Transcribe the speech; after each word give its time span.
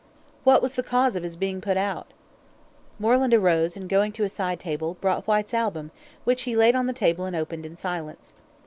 "What 0.43 0.63
was 0.63 0.73
the 0.73 0.81
cause 0.81 1.15
of 1.15 1.21
his 1.21 1.35
being 1.35 1.61
put 1.61 1.77
out?" 1.77 2.07
Moreland 2.97 3.35
arose, 3.35 3.77
and 3.77 3.87
going 3.87 4.11
to 4.13 4.23
a 4.23 4.29
side 4.29 4.59
table, 4.59 4.95
brought 4.99 5.27
Whyte's 5.27 5.53
album, 5.53 5.91
which 6.23 6.41
he 6.41 6.55
laid 6.55 6.75
on 6.75 6.87
the 6.87 6.91
table 6.91 7.25
and 7.25 7.35
opened 7.35 7.67
in 7.67 7.75
silence. 7.75 8.33